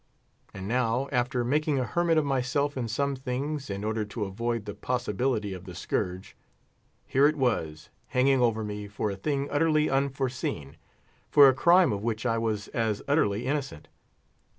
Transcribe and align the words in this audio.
And 0.51 0.67
now, 0.67 1.09
after 1.11 1.43
making 1.43 1.77
a 1.77 1.83
hermit 1.85 2.17
of 2.17 2.25
myself 2.25 2.75
in 2.75 2.87
some 2.87 3.15
things, 3.15 3.69
in 3.69 3.83
order 3.83 4.03
to 4.03 4.25
avoid 4.25 4.65
the 4.65 4.73
possibility 4.73 5.53
of 5.53 5.65
the 5.65 5.75
scourge, 5.75 6.35
here 7.05 7.27
it 7.27 7.35
was 7.35 7.89
hanging 8.07 8.41
over 8.41 8.63
me 8.63 8.87
for 8.87 9.11
a 9.11 9.15
thing 9.15 9.47
utterly 9.51 9.91
unforeseen, 9.91 10.75
for 11.29 11.47
a 11.47 11.53
crime 11.53 11.93
of 11.93 12.01
which 12.01 12.25
I 12.25 12.39
was 12.39 12.67
as 12.69 13.03
utterly 13.07 13.45
innocent. 13.45 13.89